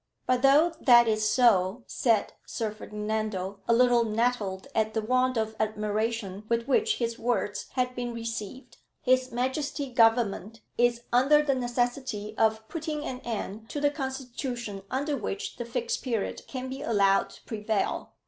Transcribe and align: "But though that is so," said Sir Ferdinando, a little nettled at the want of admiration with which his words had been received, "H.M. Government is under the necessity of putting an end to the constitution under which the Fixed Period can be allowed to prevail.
"But 0.25 0.41
though 0.41 0.73
that 0.81 1.07
is 1.07 1.29
so," 1.29 1.83
said 1.85 2.33
Sir 2.47 2.71
Ferdinando, 2.71 3.59
a 3.67 3.73
little 3.75 4.03
nettled 4.03 4.65
at 4.73 4.95
the 4.95 5.01
want 5.03 5.37
of 5.37 5.55
admiration 5.59 6.43
with 6.49 6.67
which 6.67 6.95
his 6.95 7.19
words 7.19 7.67
had 7.73 7.93
been 7.93 8.11
received, 8.11 8.77
"H.M. 9.05 9.93
Government 9.93 10.61
is 10.75 11.03
under 11.13 11.43
the 11.43 11.53
necessity 11.53 12.33
of 12.35 12.67
putting 12.67 13.05
an 13.05 13.19
end 13.19 13.69
to 13.69 13.79
the 13.79 13.91
constitution 13.91 14.81
under 14.89 15.15
which 15.15 15.57
the 15.57 15.65
Fixed 15.65 16.01
Period 16.03 16.47
can 16.47 16.67
be 16.67 16.81
allowed 16.81 17.29
to 17.29 17.43
prevail. 17.43 18.13